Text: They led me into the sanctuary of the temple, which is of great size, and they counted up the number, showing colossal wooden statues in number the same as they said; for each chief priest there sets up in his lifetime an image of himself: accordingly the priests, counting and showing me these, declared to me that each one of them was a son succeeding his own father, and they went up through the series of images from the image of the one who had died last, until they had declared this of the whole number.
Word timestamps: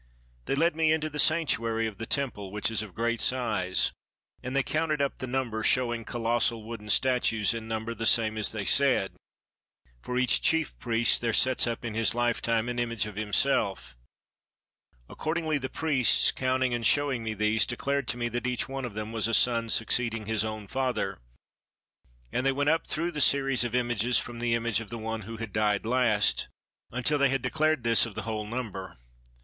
They 0.45 0.55
led 0.55 0.75
me 0.75 0.91
into 0.91 1.11
the 1.11 1.19
sanctuary 1.19 1.85
of 1.85 1.99
the 1.99 2.07
temple, 2.07 2.51
which 2.51 2.71
is 2.71 2.81
of 2.81 2.95
great 2.95 3.21
size, 3.21 3.91
and 4.41 4.55
they 4.55 4.63
counted 4.63 4.99
up 4.99 5.19
the 5.19 5.27
number, 5.27 5.61
showing 5.61 6.05
colossal 6.05 6.63
wooden 6.63 6.89
statues 6.89 7.53
in 7.53 7.67
number 7.67 7.93
the 7.93 8.07
same 8.07 8.35
as 8.35 8.51
they 8.51 8.65
said; 8.65 9.11
for 10.01 10.17
each 10.17 10.41
chief 10.41 10.75
priest 10.79 11.21
there 11.21 11.33
sets 11.33 11.67
up 11.67 11.85
in 11.85 11.93
his 11.93 12.15
lifetime 12.15 12.67
an 12.67 12.79
image 12.79 13.05
of 13.05 13.15
himself: 13.15 13.95
accordingly 15.07 15.59
the 15.59 15.69
priests, 15.69 16.31
counting 16.31 16.73
and 16.73 16.87
showing 16.87 17.21
me 17.23 17.35
these, 17.35 17.67
declared 17.67 18.07
to 18.07 18.17
me 18.17 18.27
that 18.27 18.47
each 18.47 18.67
one 18.67 18.85
of 18.85 18.93
them 18.95 19.11
was 19.11 19.27
a 19.27 19.35
son 19.35 19.69
succeeding 19.69 20.25
his 20.25 20.43
own 20.43 20.67
father, 20.67 21.19
and 22.31 22.43
they 22.43 22.51
went 22.51 22.71
up 22.71 22.87
through 22.87 23.11
the 23.11 23.21
series 23.21 23.63
of 23.63 23.75
images 23.75 24.17
from 24.17 24.39
the 24.39 24.55
image 24.55 24.81
of 24.81 24.89
the 24.89 24.97
one 24.97 25.21
who 25.21 25.37
had 25.37 25.53
died 25.53 25.85
last, 25.85 26.47
until 26.91 27.19
they 27.19 27.29
had 27.29 27.43
declared 27.43 27.83
this 27.83 28.07
of 28.07 28.15
the 28.15 28.23
whole 28.23 28.47
number. 28.47 28.97